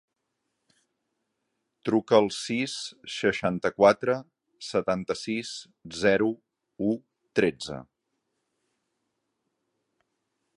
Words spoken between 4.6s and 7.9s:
setanta-sis, zero, u, tretze.